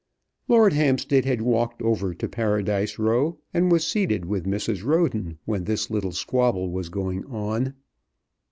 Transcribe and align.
Lord 0.47 0.73
Hampstead 0.73 1.25
had 1.25 1.43
walked 1.43 1.79
over 1.83 2.15
to 2.15 2.27
Paradise 2.27 2.97
Row, 2.97 3.37
and 3.53 3.71
was 3.71 3.85
seated 3.85 4.25
with 4.25 4.47
Mrs. 4.47 4.83
Roden 4.83 5.37
when 5.45 5.65
this 5.65 5.91
little 5.91 6.11
squabble 6.11 6.71
was 6.71 6.89
going 6.89 7.23
on. 7.25 7.75